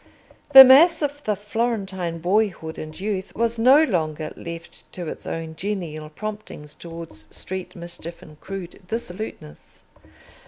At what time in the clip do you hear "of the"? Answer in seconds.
1.03-1.35